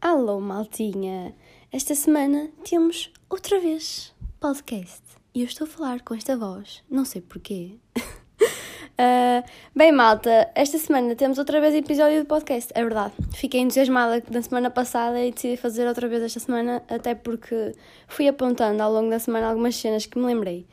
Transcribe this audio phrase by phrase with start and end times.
[0.00, 1.34] Alô, maltinha!
[1.70, 5.02] Esta semana temos outra vez podcast
[5.34, 7.72] e eu estou a falar com esta voz, não sei porquê.
[7.98, 9.44] uh,
[9.76, 13.12] bem, malta, esta semana temos outra vez episódio de podcast, é verdade.
[13.34, 17.74] Fiquei entusiasmada da semana passada e decidi fazer outra vez esta semana, até porque
[18.06, 20.66] fui apontando ao longo da semana algumas cenas que me lembrei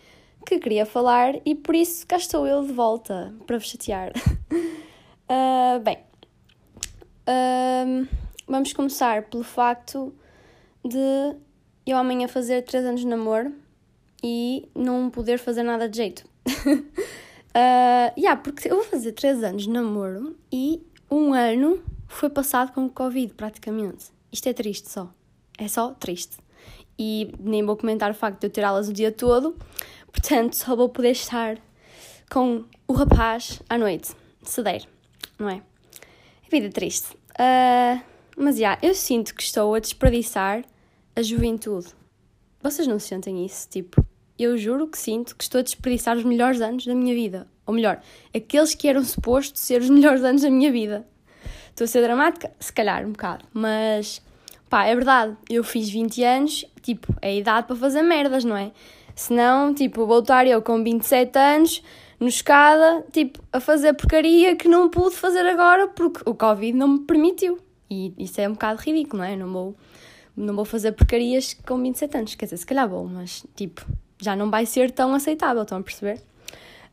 [0.45, 4.11] que queria falar e por isso cá estou eu de volta para vos chatear.
[5.29, 5.97] uh, bem.
[7.27, 10.13] Uh, Vamos começar pelo facto
[10.83, 11.35] de
[11.83, 13.51] eu amanhã fazer 3 anos de namoro
[14.23, 16.29] e não poder fazer nada de jeito.
[16.47, 22.71] uh, yeah, porque eu vou fazer 3 anos de namoro e um ano foi passado
[22.71, 24.05] com Covid, praticamente.
[24.31, 25.11] Isto é triste só.
[25.57, 26.37] É só triste.
[26.97, 29.55] E nem vou comentar o facto de eu ter aulas o dia todo,
[30.15, 31.57] portanto só vou poder estar
[32.29, 34.83] com o rapaz à noite, se der,
[35.37, 35.61] não é?
[36.45, 37.13] É vida triste.
[37.31, 38.01] Uh,
[38.37, 40.63] mas, já, eu sinto que estou a desperdiçar
[41.15, 41.87] a juventude.
[42.61, 43.67] Vocês não sentem isso?
[43.69, 44.05] Tipo,
[44.37, 47.47] eu juro que sinto que estou a desperdiçar os melhores anos da minha vida.
[47.65, 48.01] Ou melhor,
[48.33, 51.05] aqueles que eram supostos ser os melhores anos da minha vida.
[51.69, 52.51] Estou a ser dramática?
[52.59, 53.45] Se calhar, um bocado.
[53.53, 54.21] Mas,
[54.69, 55.35] pá, é verdade.
[55.49, 58.71] Eu fiz 20 anos, tipo, é a idade para fazer merdas, não é?
[59.15, 61.83] Senão, tipo, voltar eu com 27 anos,
[62.19, 66.87] no escada, tipo, a fazer porcaria que não pude fazer agora porque o Covid não
[66.87, 67.57] me permitiu.
[67.89, 69.35] E isso é um bocado ridículo, não é?
[69.35, 69.75] Não vou,
[70.35, 72.35] não vou fazer porcarias com 27 anos.
[72.35, 73.85] Quer dizer, se calhar vou, mas tipo,
[74.21, 76.21] já não vai ser tão aceitável, estão a perceber?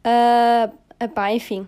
[0.05, 1.67] Uh, epá, enfim,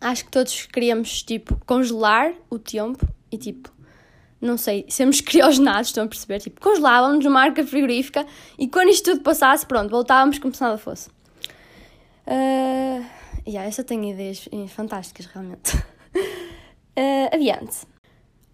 [0.00, 3.73] acho que todos queríamos, tipo, congelar o tempo e, tipo,
[4.40, 6.40] não sei, sermos criogenados, estão a perceber?
[6.40, 8.26] Tipo, congelávamos numa arca frigorífica
[8.58, 11.08] e quando isto tudo passasse, pronto, voltávamos como se nada fosse.
[12.26, 13.04] Uh,
[13.46, 15.76] yeah, essa tem ideias fantásticas, realmente.
[15.76, 17.86] Uh, adiante.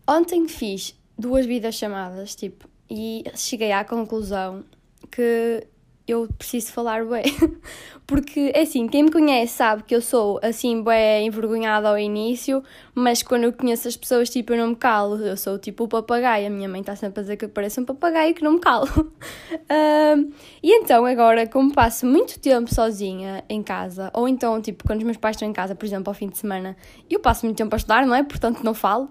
[0.06, 4.64] Ontem fiz duas videochamadas, tipo, e cheguei à conclusão
[5.10, 5.66] que
[6.10, 7.24] eu preciso falar bem.
[8.06, 12.62] Porque, é assim, quem me conhece sabe que eu sou, assim, bem envergonhada ao início,
[12.92, 15.16] mas quando eu conheço as pessoas, tipo, eu não me calo.
[15.24, 16.48] Eu sou, tipo, o papagaio.
[16.48, 18.58] A minha mãe está sempre a dizer que eu pareço um papagaio que não me
[18.60, 18.88] calo.
[20.60, 25.04] e então, agora, como passo muito tempo sozinha em casa, ou então, tipo, quando os
[25.04, 26.76] meus pais estão em casa, por exemplo, ao fim de semana,
[27.08, 28.24] eu passo muito tempo a estudar, não é?
[28.24, 29.08] Portanto, não falo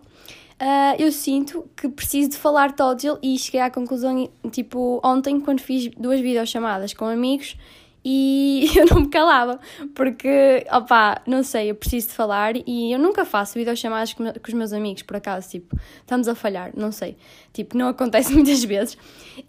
[0.62, 5.62] uh, eu sinto que preciso de falar todo e cheguei à conclusão, tipo, ontem, quando
[5.62, 7.58] fiz duas videochamadas com amigos
[8.04, 9.60] e eu não me calava,
[9.94, 14.48] porque, opá, não sei, eu preciso de falar e eu nunca faço videochamadas com, com
[14.48, 17.18] os meus amigos, por acaso, tipo, estamos a falhar, não sei,
[17.54, 18.98] tipo, não acontece muitas vezes.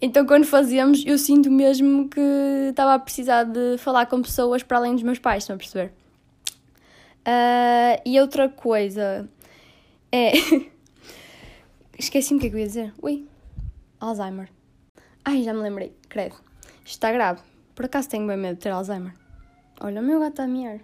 [0.01, 2.21] Então, quando fazemos, eu sinto mesmo que
[2.69, 5.93] estava a precisar de falar com pessoas para além dos meus pais, estão a perceber?
[7.21, 9.29] Uh, e outra coisa
[10.11, 10.31] é.
[12.01, 12.93] Esqueci-me o que é que eu ia dizer.
[12.99, 13.27] Ui,
[13.99, 14.49] Alzheimer.
[15.23, 16.33] Ai, já me lembrei, credo.
[16.77, 17.41] Isto está grave.
[17.75, 19.13] Por acaso tenho bem medo de ter Alzheimer.
[19.79, 20.79] Olha, o meu gato está a miar.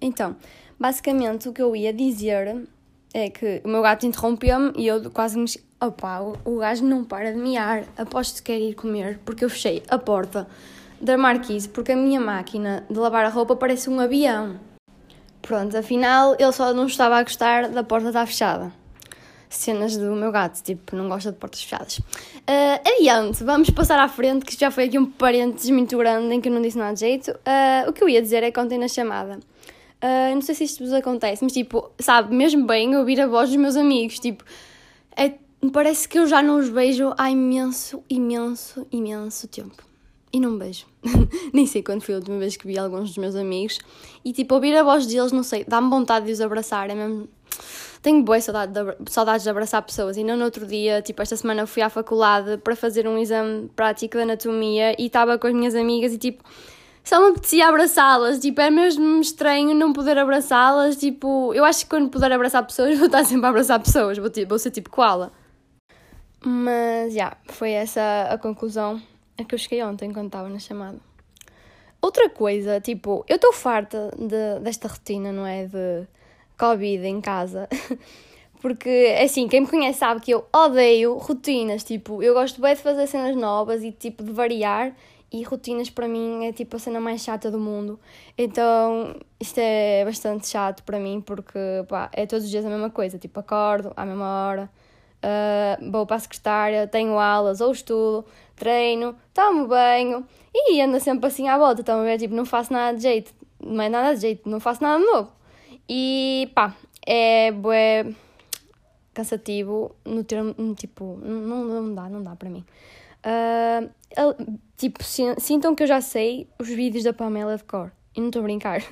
[0.00, 0.34] Então,
[0.76, 2.66] basicamente o que eu ia dizer
[3.14, 5.46] é que o meu gato interrompeu-me e eu quase me.
[5.80, 7.84] Opa, o, o gajo não para de miar.
[7.96, 10.48] Aposto que quer ir comer porque eu fechei a porta
[11.00, 14.58] da marquise porque a minha máquina de lavar a roupa parece um avião.
[15.46, 18.72] Pronto, afinal ele só não estava a gostar da porta estar fechada.
[19.48, 21.98] Cenas do meu gato, tipo, não gosta de portas fechadas.
[21.98, 26.40] Uh, adiante, vamos passar à frente, que já foi aqui um parênteses muito grande em
[26.40, 27.30] que eu não disse nada de jeito.
[27.30, 29.38] Uh, o que eu ia dizer é que ontem na chamada.
[30.02, 33.48] Uh, não sei se isto vos acontece, mas tipo, sabe, mesmo bem ouvir a voz
[33.48, 34.44] dos meus amigos, tipo,
[35.16, 35.34] é,
[35.72, 39.86] parece que eu já não os vejo há imenso, imenso, imenso tempo
[40.32, 40.86] e não me beijo.
[41.52, 43.78] Nem sei quando foi a última vez que vi alguns dos meus amigos.
[44.24, 46.90] E tipo, ouvir a voz deles, não sei, dá-me vontade de os abraçar.
[46.90, 47.28] É mesmo.
[48.02, 50.16] Tenho boas saudade de, saudades de abraçar pessoas.
[50.16, 53.68] E não no outro dia, tipo, esta semana fui à faculdade para fazer um exame
[53.74, 56.44] prático de anatomia e estava com as minhas amigas e tipo.
[57.02, 61.90] Só me apetecia abraçá-las, tipo, é mesmo estranho não poder abraçá-las, tipo, eu acho que
[61.90, 65.30] quando puder abraçar pessoas vou estar sempre a abraçar pessoas, vou, vou ser tipo koala.
[66.44, 69.00] Mas, já, yeah, foi essa a conclusão
[69.38, 70.98] a que eu cheguei ontem quando estava na chamada.
[72.00, 75.66] Outra coisa, tipo, eu estou farta de, desta rotina, não é?
[75.66, 76.06] De
[76.58, 77.68] Covid em casa.
[78.60, 81.84] Porque, assim, quem me conhece sabe que eu odeio rotinas.
[81.84, 84.94] Tipo, eu gosto bem de fazer cenas novas e, tipo, de variar.
[85.32, 87.98] E rotinas para mim é, tipo, a cena mais chata do mundo.
[88.38, 91.58] Então, isto é bastante chato para mim porque,
[91.88, 93.18] pá, é todos os dias a mesma coisa.
[93.18, 94.70] Tipo, acordo à mesma hora,
[95.16, 98.24] uh, vou para a secretária, tenho aulas ou estudo
[98.56, 102.18] treino, tomo banho e ando sempre assim à volta, estão a ver?
[102.18, 103.32] Tipo, não faço nada de jeito,
[103.62, 105.30] não é nada de jeito, não faço nada de novo.
[105.88, 106.74] E pá,
[107.06, 108.06] é bué
[109.14, 112.64] cansativo no termo, tipo, não, não dá, não dá para mim.
[113.24, 118.28] Uh, tipo, sintam que eu já sei os vídeos da Pamela de cor, e não
[118.28, 118.82] estou a brincar.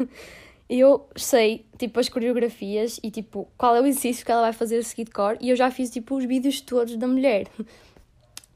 [0.66, 4.78] Eu sei, tipo, as coreografias e, tipo, qual é o exercício que ela vai fazer
[4.78, 7.48] a seguir de cor, e eu já fiz, tipo, os vídeos todos da mulher.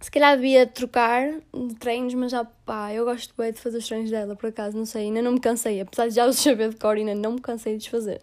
[0.00, 3.86] Se calhar devia trocar de treinos, mas já, pá, eu gosto bem de fazer os
[3.86, 6.70] treinos dela, por acaso, não sei, ainda não me cansei, apesar de já os saber
[6.70, 8.22] de cor, ainda não me cansei de os fazer.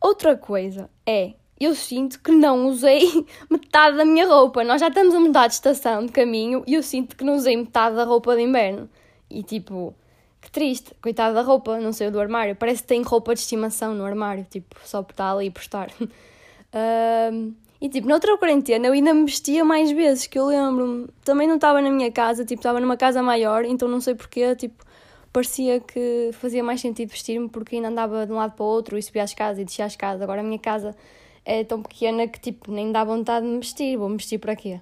[0.00, 4.62] Outra coisa é, eu sinto que não usei metade da minha roupa.
[4.62, 7.56] Nós já estamos a mudar de estação de caminho e eu sinto que não usei
[7.56, 8.88] metade da roupa de inverno.
[9.28, 9.94] E tipo,
[10.40, 12.54] que triste, coitada da roupa, não sei do armário.
[12.54, 15.90] Parece que tem roupa de estimação no armário, tipo, só por estar ali por estar.
[16.00, 21.08] um, e tipo, noutra quarentena eu ainda me vestia mais vezes, que eu lembro-me.
[21.24, 24.54] Também não estava na minha casa, tipo, estava numa casa maior, então não sei porquê,
[24.56, 24.84] tipo,
[25.32, 28.96] parecia que fazia mais sentido vestir-me porque ainda andava de um lado para o outro
[28.96, 30.22] e subia as casas e descia as casas.
[30.22, 30.96] Agora a minha casa
[31.44, 34.56] é tão pequena que tipo nem dá vontade de me vestir, vou me vestir para
[34.56, 34.80] quê?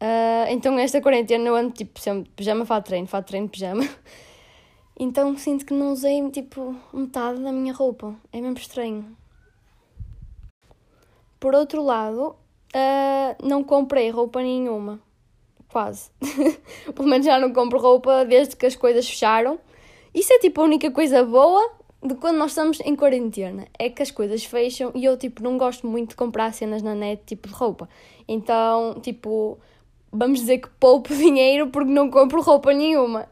[0.00, 3.88] Uh, então esta quarentena eu ando tipo sempre pijama, fato treino, fato treino, pijama.
[4.96, 9.04] Então sinto que não usei tipo metade da minha roupa, é mesmo estranho.
[11.44, 12.36] Por outro lado,
[12.74, 14.98] uh, não comprei roupa nenhuma,
[15.68, 16.10] quase.
[16.96, 19.58] Pelo menos já não compro roupa desde que as coisas fecharam
[20.14, 23.66] isso é tipo a única coisa boa de quando nós estamos em quarentena.
[23.76, 26.94] É que as coisas fecham e eu tipo não gosto muito de comprar cenas na
[26.94, 27.90] net tipo de roupa.
[28.26, 29.58] Então, tipo,
[30.10, 33.28] vamos dizer que poupo dinheiro porque não compro roupa nenhuma.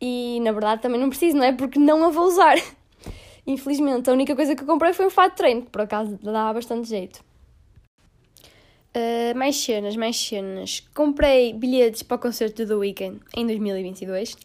[0.00, 1.52] E na verdade também não preciso, não é?
[1.52, 2.56] Porque não a vou usar.
[3.46, 6.52] Infelizmente, a única coisa que comprei foi um fato de treino, que por acaso dá
[6.52, 7.22] bastante jeito.
[8.94, 10.86] Uh, mais cenas, mais cenas.
[10.94, 14.36] Comprei bilhetes para o concerto do Weekend em 2022.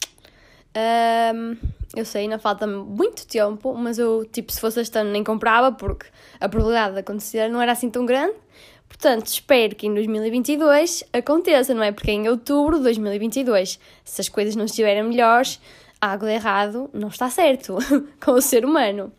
[0.77, 1.57] Um,
[1.95, 5.71] eu sei, ainda falta muito tempo, mas eu, tipo, se fosse este ano nem comprava,
[5.71, 6.05] porque
[6.39, 8.35] a probabilidade de acontecer não era assim tão grande.
[8.87, 11.91] Portanto, espero que em 2022 aconteça, não é?
[11.91, 15.59] Porque em outubro de 2022, se as coisas não estiverem melhores,
[15.99, 17.77] algo de errado não está certo
[18.23, 19.11] com o ser humano.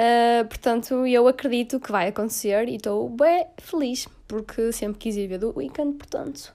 [0.00, 5.26] Uh, portanto, eu acredito que vai acontecer e estou bem feliz, porque sempre quis ir
[5.26, 6.54] ver do Weekend, portanto,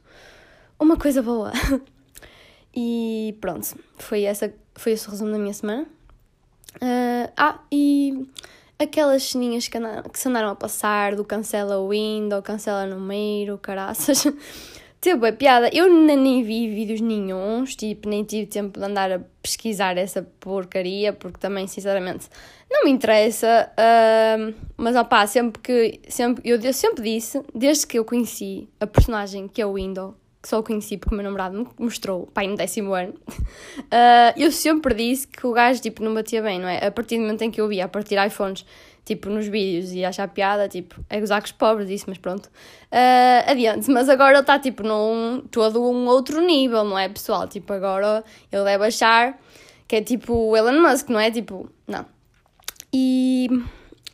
[0.80, 1.52] uma coisa boa.
[2.76, 5.84] E pronto, foi, essa, foi esse o resumo da minha semana.
[6.78, 8.28] Uh, ah, e
[8.80, 9.78] aquelas ceninhas que,
[10.12, 14.26] que se andaram a passar do cancela o window, cancela número, caraças.
[15.04, 15.70] Teve a piada.
[15.74, 21.12] Eu nem vi vídeos nenhums, tipo, nem tive tempo de andar a pesquisar essa porcaria,
[21.12, 22.30] porque também, sinceramente,
[22.72, 23.70] não me interessa.
[23.74, 26.00] Uh, mas, opá, sempre que.
[26.08, 30.16] Sempre, eu, eu sempre disse, desde que eu conheci a personagem que é o Window,
[30.42, 34.32] que só o conheci porque o meu namorado me mostrou, pai, no décimo ano, uh,
[34.40, 36.88] eu sempre disse que o gajo, tipo, não batia bem, não é?
[36.88, 38.66] A partir do momento em que eu via a partir iPhones,
[39.06, 42.48] tipo, nos vídeos e achar piada, tipo, é gozar com os pobres, isso, mas pronto.
[42.92, 47.48] Uh, adiante, mas agora ele está, tipo, num todo um outro nível, não é, pessoal?
[47.48, 49.40] Tipo, agora ele deve achar
[49.88, 51.30] que é tipo o Elon Musk, não é?
[51.30, 52.06] Tipo, não.
[52.94, 53.50] E,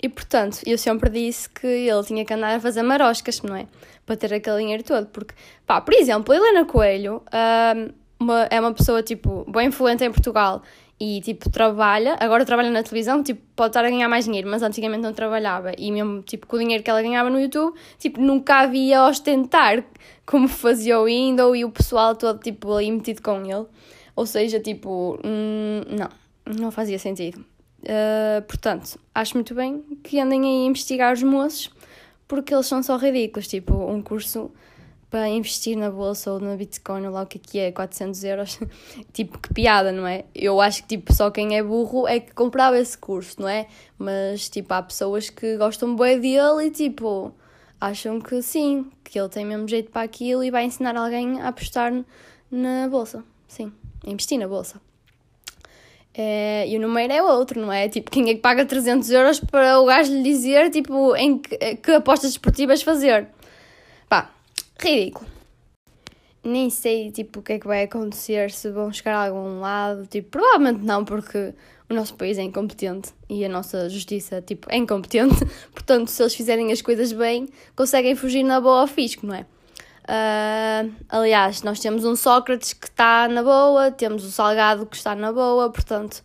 [0.01, 3.67] e portanto, eu sempre disse que ele tinha que andar a fazer maroscas, não é?
[4.09, 5.05] para ter aquele dinheiro todo.
[5.07, 5.35] Porque,
[5.67, 10.63] pá, por exemplo, Helena Coelho um, uma, é uma pessoa, tipo, bem influente em Portugal
[10.99, 14.61] e, tipo, trabalha, agora trabalha na televisão, tipo, pode estar a ganhar mais dinheiro, mas
[14.61, 15.71] antigamente não trabalhava.
[15.77, 19.83] E mesmo, tipo, com o dinheiro que ela ganhava no YouTube, tipo, nunca havia ostentar
[20.25, 23.65] como fazia o Windows e o pessoal todo, tipo, ali metido com ele.
[24.15, 26.09] Ou seja, tipo, hum, não,
[26.61, 27.45] não fazia sentido.
[27.81, 31.71] Uh, portanto, acho muito bem que andem a investigar os moços
[32.27, 33.47] porque eles são só ridículos.
[33.47, 34.51] Tipo, um curso
[35.09, 38.23] para investir na bolsa ou na Bitcoin, ou lá o que é que é, 400
[38.23, 38.59] euros.
[39.11, 40.25] tipo, que piada, não é?
[40.35, 43.67] Eu acho que tipo, só quem é burro é que comprava esse curso, não é?
[43.97, 47.33] Mas tipo, há pessoas que gostam bem dele e tipo,
[47.81, 51.47] acham que sim, que ele tem mesmo jeito para aquilo e vai ensinar alguém a
[51.47, 51.91] apostar
[52.51, 53.23] na bolsa.
[53.47, 53.71] Sim,
[54.05, 54.79] a investir na bolsa.
[56.13, 57.87] É, e o número é outro, não é?
[57.87, 61.75] Tipo, quem é que paga 300 euros para o gajo lhe dizer, tipo, em que,
[61.77, 63.27] que apostas esportivas fazer?
[64.79, 65.27] Ridículo.
[66.41, 70.07] Nem sei, tipo, o que é que vai acontecer, se vão chegar a algum lado,
[70.07, 71.53] tipo, provavelmente não, porque
[71.89, 75.45] o nosso país é incompetente e a nossa justiça, tipo, é incompetente.
[75.73, 79.45] Portanto, se eles fizerem as coisas bem, conseguem fugir na boa ao fisco, não é?
[80.09, 85.13] Uh, aliás, nós temos um Sócrates que está na boa, temos o Salgado que está
[85.13, 86.23] na boa, portanto,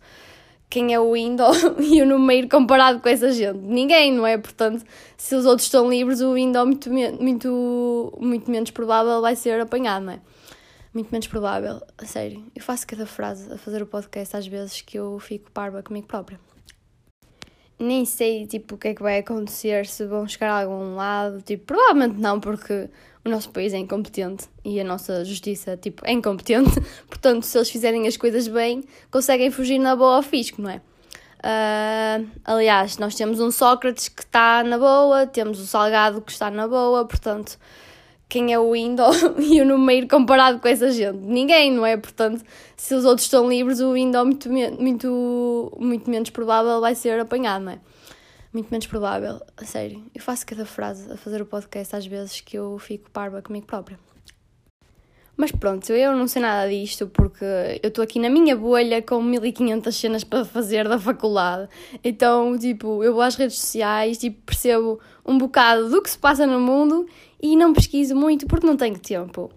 [0.75, 3.59] quem é o Window e o número comparado com essa gente?
[3.59, 4.37] Ninguém, não é?
[4.37, 4.83] Portanto,
[5.15, 10.07] se os outros estão livres, o Window muito, muito, muito menos provável vai ser apanhado,
[10.07, 10.19] não é?
[10.93, 12.43] Muito menos provável, a sério.
[12.53, 16.07] Eu faço cada frase a fazer o podcast às vezes que eu fico parva comigo
[16.07, 16.37] própria.
[17.79, 21.41] Nem sei, tipo, o que é que vai acontecer, se vão chegar a algum lado.
[21.41, 22.89] Tipo, provavelmente não, porque
[23.25, 26.79] o nosso país é incompetente e a nossa justiça, tipo, é incompetente.
[27.09, 30.79] Portanto, se eles fizerem as coisas bem, conseguem fugir na boa ao fisco, não é?
[31.39, 36.51] Uh, aliás, nós temos um Sócrates que está na boa, temos o Salgado que está
[36.51, 37.57] na boa, portanto,
[38.29, 41.17] quem é o Window e o número comparado com essa gente?
[41.17, 41.97] Ninguém, não é?
[41.97, 42.43] Portanto,
[42.77, 47.65] se os outros estão livres, o Window muito, muito, muito menos provável vai ser apanhado,
[47.65, 47.79] não é?
[48.55, 50.01] Muito menos provável, a sério.
[50.15, 53.65] Eu faço cada frase a fazer o podcast às vezes que eu fico parva comigo
[53.65, 53.99] própria.
[55.35, 57.43] Mas pronto, eu não sei nada disto porque
[57.83, 61.67] eu estou aqui na minha bolha com 1500 cenas para fazer da faculdade.
[62.01, 66.47] Então, tipo, eu vou às redes sociais, tipo, percebo um bocado do que se passa
[66.47, 67.05] no mundo
[67.41, 69.51] e não pesquiso muito porque não tenho tempo.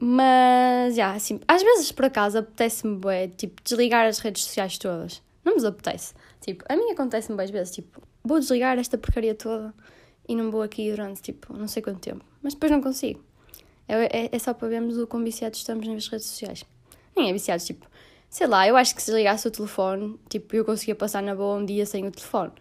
[0.00, 5.20] Mas, já, assim, às vezes por acaso apetece-me, tipo, desligar as redes sociais todas.
[5.44, 6.14] Não me apetece.
[6.40, 9.74] Tipo, a mim acontece-me várias vezes, tipo, vou desligar esta porcaria toda
[10.28, 12.24] e não vou aqui durante, tipo, não sei quanto tempo.
[12.42, 13.22] Mas depois não consigo.
[13.88, 16.64] É, é, é só para vermos o quão viciados estamos nas redes sociais.
[17.16, 17.86] Nem é viciados, tipo,
[18.28, 21.56] sei lá, eu acho que se ligasse o telefone, tipo, eu conseguia passar na boa
[21.56, 22.52] um dia sem o telefone.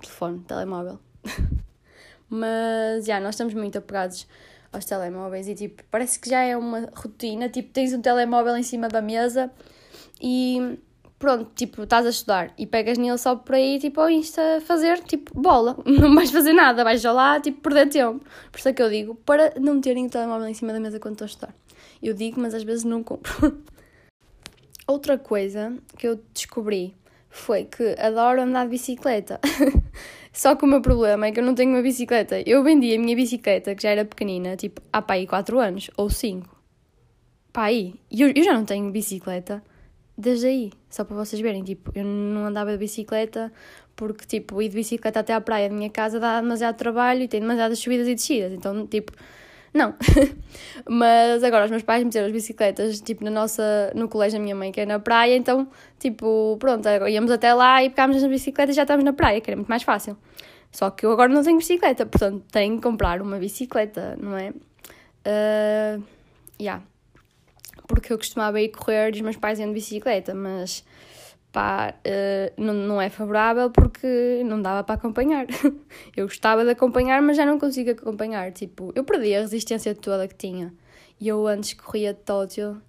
[0.00, 0.98] Telefone, telemóvel.
[2.28, 4.26] Mas, já, nós estamos muito apegados
[4.72, 7.48] aos telemóveis e, tipo, parece que já é uma rotina.
[7.48, 9.50] Tipo, tens um telemóvel em cima da mesa
[10.20, 10.78] e
[11.18, 15.00] pronto, tipo, estás a estudar e pegas nele só por aí, tipo, ao Insta fazer,
[15.02, 15.76] tipo, bola.
[15.86, 18.24] Não vais fazer nada, vais já lá, tipo, perder tempo.
[18.50, 21.00] Por isso é que eu digo, para não terem o telemóvel em cima da mesa
[21.00, 21.54] quando estou a estudar.
[22.02, 23.58] Eu digo, mas às vezes não compro.
[24.86, 26.94] Outra coisa que eu descobri
[27.30, 29.40] foi que adoro andar de bicicleta.
[30.32, 32.42] Só que o meu problema é que eu não tenho uma bicicleta.
[32.44, 35.90] Eu vendi a minha bicicleta, que já era pequenina, tipo, há pá aí 4 anos,
[35.96, 36.54] ou 5.
[37.52, 37.94] Pá aí.
[38.10, 39.62] E eu, eu já não tenho bicicleta
[40.16, 43.52] desde aí, só para vocês verem, tipo, eu não andava de bicicleta
[43.96, 47.28] porque, tipo, ir de bicicleta até à praia da minha casa dá demasiado trabalho e
[47.28, 49.12] tem demasiadas subidas e descidas, então, tipo,
[49.72, 49.94] não.
[50.88, 54.54] Mas agora os meus pais meteram as bicicletas, tipo, na nossa, no colégio da minha
[54.54, 55.68] mãe, que é na praia, então,
[55.98, 59.50] tipo, pronto, íamos até lá e pegámos as bicicletas e já estamos na praia, que
[59.50, 60.16] era muito mais fácil.
[60.70, 64.50] Só que eu agora não tenho bicicleta, portanto, tenho que comprar uma bicicleta, não é?
[65.26, 66.02] Uh,
[66.60, 66.82] yeah
[67.86, 70.84] porque eu costumava ir correr e os meus pais iam de bicicleta, mas
[71.52, 75.46] pá, uh, não, não é favorável porque não dava para acompanhar.
[76.16, 78.52] eu gostava de acompanhar, mas já não consigo acompanhar.
[78.52, 80.74] Tipo, eu perdi a resistência toda que tinha.
[81.20, 82.82] E eu antes corria de Tóquio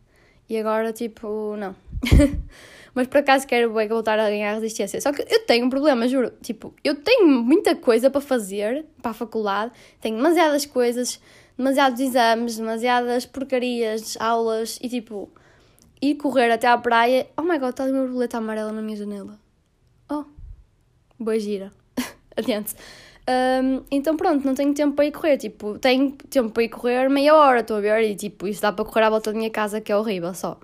[0.50, 1.76] e agora, tipo, não.
[2.94, 5.00] mas por acaso quero voltar a ganhar resistência.
[5.02, 6.32] Só que eu tenho um problema, juro.
[6.42, 9.72] Tipo, eu tenho muita coisa para fazer para a faculdade,
[10.02, 11.20] tenho demasiadas coisas
[11.58, 15.30] demasiados exames, demasiadas porcarias, aulas e tipo,
[16.02, 17.28] ir correr até à praia.
[17.38, 19.40] Oh my god, está ali uma borboleta amarela na minha janela.
[20.10, 20.26] Oh,
[21.20, 21.72] boa gira.
[22.36, 22.76] Adiante.
[23.28, 25.38] Um, então pronto, não tenho tempo para ir correr.
[25.38, 28.72] Tipo, tenho tempo para ir correr meia hora, estou a ver, e tipo, isso dá
[28.72, 30.60] para correr à volta da minha casa que é horrível só.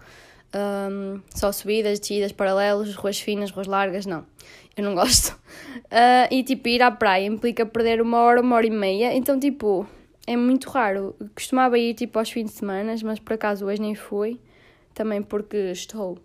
[0.53, 4.25] Um, só subidas, descidas, paralelos, ruas finas, ruas largas, não.
[4.75, 5.33] Eu não gosto.
[5.86, 9.13] Uh, e tipo, ir à praia implica perder uma hora, uma hora e meia.
[9.15, 9.88] Então, tipo,
[10.28, 11.16] é muito raro.
[11.36, 14.40] Costumava ir tipo aos fins de semana, mas por acaso hoje nem fui.
[14.94, 16.18] Também porque estou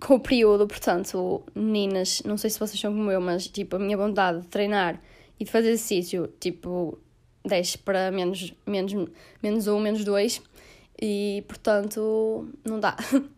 [0.00, 3.78] com o período, portanto, meninas, não sei se vocês são como eu, mas tipo, a
[3.78, 5.00] minha vontade de treinar
[5.38, 6.98] e de fazer exercício, tipo,
[7.44, 8.92] desce para menos, menos,
[9.42, 10.40] menos um, menos dois,
[11.00, 12.96] e portanto, não dá.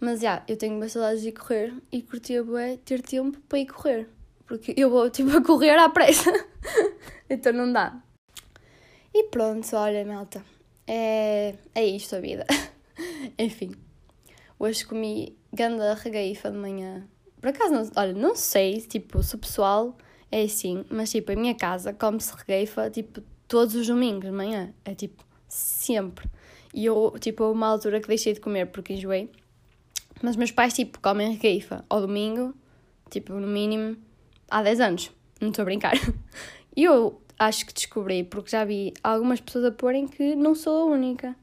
[0.00, 3.66] Mas já, yeah, eu tenho bastante de correr e curtia bué ter tempo para ir
[3.66, 4.08] correr,
[4.46, 6.30] porque eu vou tipo a correr à pressa,
[7.30, 8.03] então não dá.
[9.14, 10.44] E pronto, olha, malta.
[10.88, 12.44] É, é isto a vida.
[13.38, 13.70] Enfim.
[14.58, 17.06] Hoje comi ganda regaífa de manhã.
[17.40, 19.96] Por acaso, não, olha, não sei, tipo, se o pessoal
[20.32, 24.74] é assim, mas tipo, a minha casa come-se regueifa, tipo, todos os domingos de manhã.
[24.84, 26.28] É tipo, sempre.
[26.74, 29.30] E eu, tipo, uma altura que deixei de comer porque enjoei.
[30.20, 32.52] Mas meus pais, tipo, comem regueifa ao domingo,
[33.10, 33.96] tipo, no mínimo,
[34.50, 35.12] há 10 anos.
[35.40, 35.94] Não estou a brincar.
[36.76, 40.82] E eu acho que descobri, porque já vi algumas pessoas a porem que não sou
[40.82, 41.34] a única.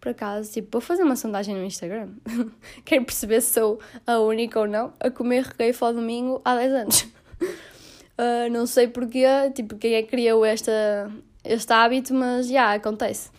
[0.00, 2.10] Por acaso, tipo, vou fazer uma sondagem no Instagram.
[2.84, 6.72] Quero perceber se sou a única ou não a comer regueifo ao domingo há 10
[6.72, 7.02] anos.
[7.02, 9.24] Uh, não sei porquê,
[9.54, 11.10] tipo, quem é que criou esta,
[11.44, 13.30] este hábito, mas já acontece.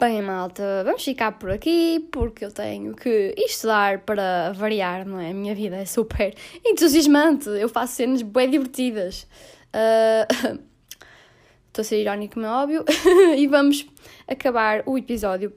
[0.00, 5.30] Bem, malta, vamos ficar por aqui porque eu tenho que estudar para variar, não é?
[5.30, 6.34] A minha vida é super
[6.64, 9.26] entusiasmante, eu faço cenas bem divertidas.
[10.60, 10.70] Uh,
[11.70, 12.84] Estou a ser irónico, como é óbvio.
[13.38, 13.86] e vamos
[14.26, 15.52] acabar o episódio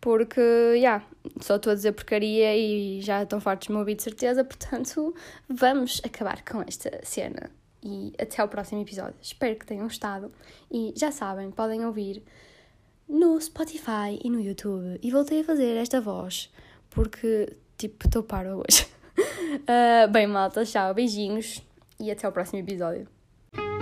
[0.00, 1.04] porque, já, yeah,
[1.40, 5.14] só estou a dizer porcaria e já estão fartos de me ouvir de certeza, portanto,
[5.48, 7.48] vamos acabar com esta cena.
[7.84, 9.14] E até ao próximo episódio.
[9.22, 10.32] Espero que tenham gostado.
[10.68, 12.24] E já sabem, podem ouvir
[13.08, 14.98] no Spotify e no YouTube.
[15.00, 16.50] E voltei a fazer esta voz,
[16.90, 18.84] porque, tipo, estou para hoje.
[19.16, 21.62] uh, bem, malta, tchau, beijinhos
[22.00, 23.06] e até ao próximo episódio.
[23.54, 23.81] Thank you.